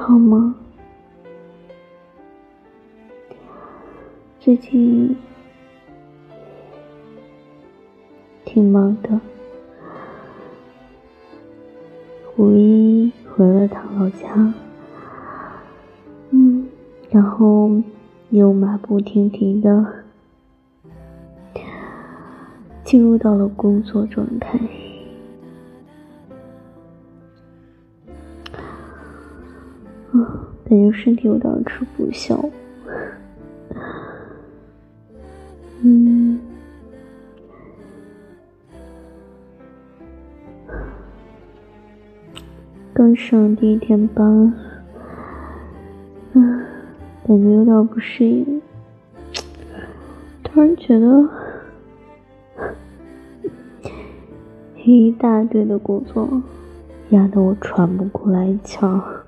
[0.00, 0.54] 好吗？
[4.40, 5.14] 最近
[8.46, 9.20] 挺忙的，
[12.38, 14.54] 五一回了趟老家，
[16.30, 16.66] 嗯，
[17.10, 17.70] 然后
[18.30, 20.04] 又马不停蹄的
[22.82, 24.58] 进入到了工作状态，
[30.70, 32.48] 感觉身体有点吃不消。
[35.82, 36.38] 嗯，
[42.92, 44.54] 刚上第一天班，
[46.34, 46.64] 嗯，
[47.26, 48.62] 感觉有点不适应。
[50.44, 51.28] 突然觉得
[54.84, 56.40] 一大堆的工作
[57.08, 59.19] 压得我喘不过来气儿，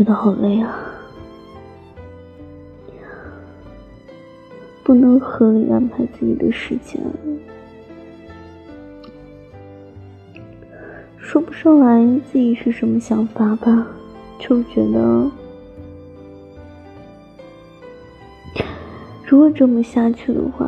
[0.00, 0.74] 觉得好累啊。
[4.82, 6.98] 不能合理安排自己的时间，
[11.18, 13.88] 说不上来自己是什么想法吧，
[14.38, 15.30] 就觉得
[19.26, 20.66] 如果这么下去的话，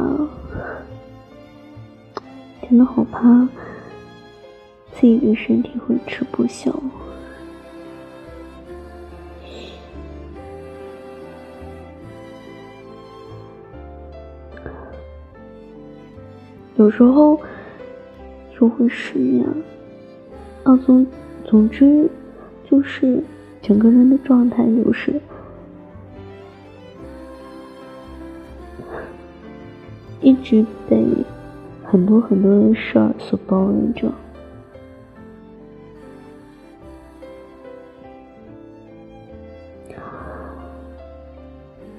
[2.61, 3.49] 真的好怕
[4.93, 6.71] 自己的身体会吃不消。
[16.77, 17.39] 有时候
[18.59, 19.47] 就会失眠，
[20.65, 21.07] 啊，总
[21.45, 22.09] 总之
[22.65, 23.23] 就是
[23.61, 25.21] 整个人的状态就是
[30.21, 31.07] 一直被
[31.85, 34.11] 很多很多的事儿所包围着，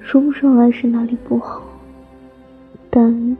[0.00, 1.62] 说不上来是哪里不好，
[2.90, 3.36] 但。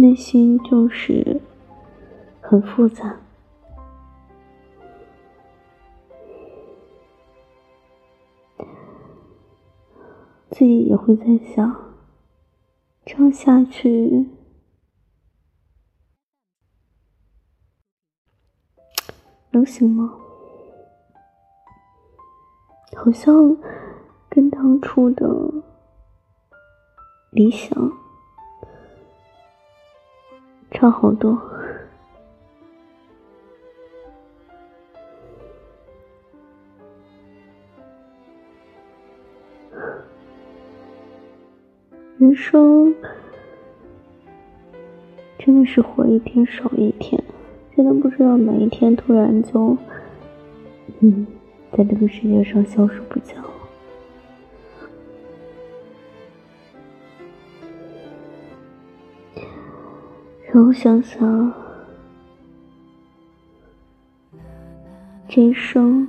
[0.00, 1.42] 内心就是
[2.40, 3.20] 很复杂，
[10.48, 11.92] 自己也会在想，
[13.04, 14.26] 这样下去
[19.50, 20.16] 能行吗？
[22.96, 23.54] 好像
[24.30, 25.28] 跟当初的
[27.32, 27.92] 理想。
[30.72, 31.38] 差好多，
[42.16, 42.94] 人生
[45.38, 47.22] 真的是活一天少一天，
[47.76, 49.76] 真的不知道哪一天突然就，
[51.00, 51.26] 嗯，
[51.76, 53.36] 在这个世界上消失不见。
[60.52, 61.52] 让我想想，
[65.28, 66.08] 这一生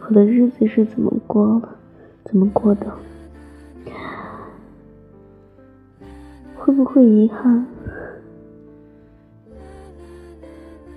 [0.00, 1.68] 我的日子是怎么过的？
[2.24, 2.92] 怎么过的？
[6.56, 7.64] 会不会遗憾？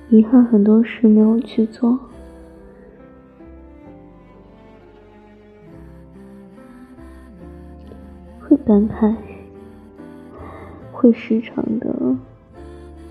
[0.10, 2.00] 遗憾很多事没有去做，
[8.40, 9.16] 会感慨。
[11.02, 12.16] 会时常的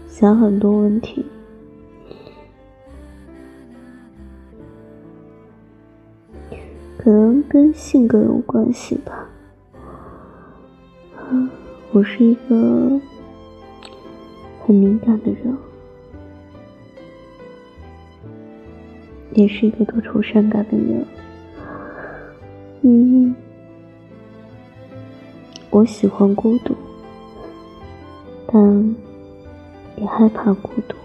[0.06, 1.27] 想很多问题，
[6.97, 9.29] 可能跟性格有关系吧。
[11.91, 13.00] 我是一个
[14.64, 15.53] 很敏感的人，
[19.32, 21.05] 也是一个多愁善感的人。
[22.82, 23.35] 嗯，
[25.70, 26.73] 我喜欢孤独。
[28.52, 28.97] 但
[29.97, 30.97] 也害怕孤独。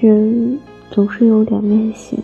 [0.00, 0.58] 人
[0.90, 2.18] 总是有两面性。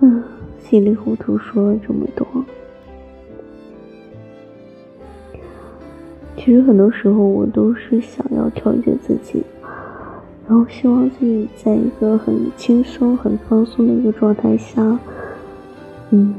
[0.00, 0.24] 嗯，
[0.58, 2.26] 稀里糊涂说了这么多。
[6.34, 9.44] 其实很多时候，我都是想要调节自己，
[10.48, 14.98] 然后希望自己在一个很轻松、很放松的一个状态下，
[16.10, 16.34] 嗯，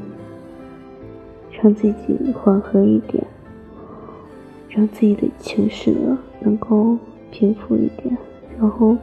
[1.61, 3.25] 让自己缓和一点，
[4.69, 6.97] 让自己的情绪呢能够
[7.31, 8.15] 平复一点，
[8.59, 8.95] 然后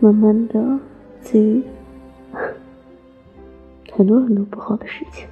[0.00, 0.78] 慢慢的，
[1.20, 1.62] 自 己
[3.92, 5.26] 很多很多不好的事情，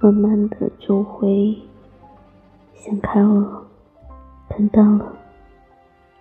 [0.00, 1.54] 慢慢的就会
[2.74, 3.62] 想开了，
[4.48, 5.12] 看淡了，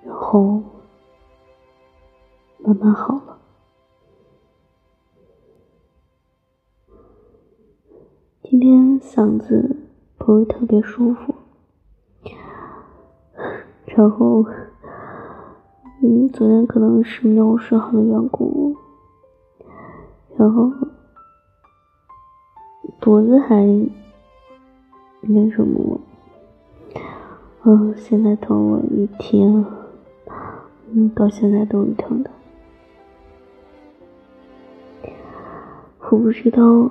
[0.06, 0.62] 然后
[2.64, 3.38] 慢慢好了。
[8.42, 9.76] 今天嗓子
[10.18, 11.36] 不是特别舒服，
[13.86, 14.46] 然后。
[16.06, 18.76] 嗯，昨天可能是没有睡好的缘故，
[20.36, 20.70] 然后
[23.00, 23.66] 脖子还
[25.22, 26.02] 那什么，
[27.64, 29.66] 嗯，现在疼了一天，
[30.92, 32.30] 嗯，到现在都是疼的。
[36.14, 36.88] 我不知道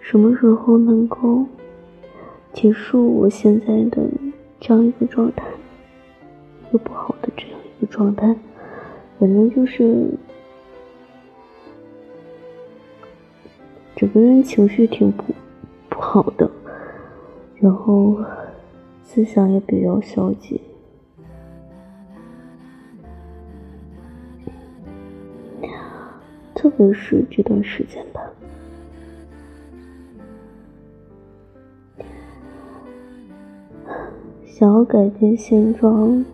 [0.00, 1.46] 什么时候能够
[2.52, 4.06] 结束我现在的
[4.60, 5.46] 这样一个状态，
[6.68, 8.36] 一个不好的这样一个状态。
[9.18, 10.10] 反正就是
[13.96, 15.24] 整个人情绪挺不
[15.88, 16.50] 不好的，
[17.58, 18.22] 然后
[19.02, 20.60] 思想也比较消极，
[26.54, 28.20] 特别是这段时间吧，
[34.58, 36.24] 想要改变现状，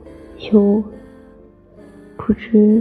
[0.52, 0.80] 又。
[2.16, 2.80] 不知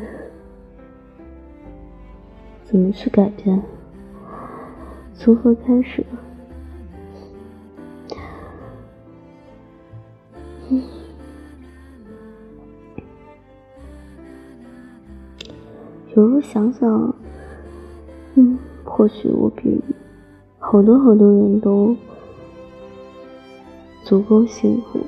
[2.64, 3.60] 怎么去改变，
[5.16, 6.06] 从何开始？
[16.10, 17.16] 有时候想想，
[18.36, 19.82] 嗯，或许我比
[20.60, 21.96] 好多好多人都
[24.04, 25.00] 足够幸福。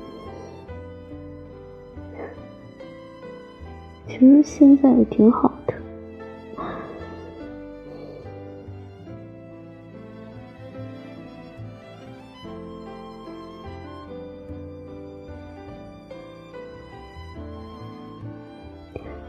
[4.16, 5.74] 其实现在也挺好的，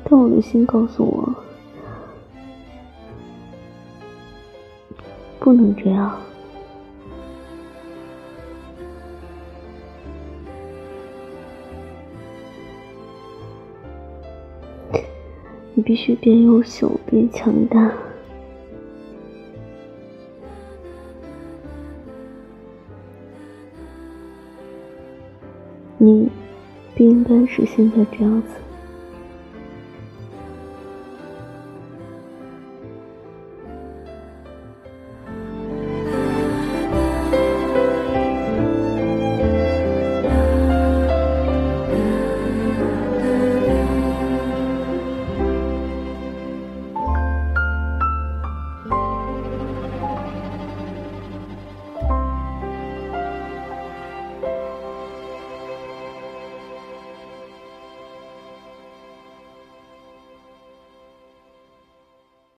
[0.03, 1.35] 但我的心告诉我，
[5.39, 6.15] 不能这样。
[15.73, 17.91] 你必须变优秀，变强大。
[25.97, 26.29] 你
[26.95, 28.64] 不应该是现在这样子。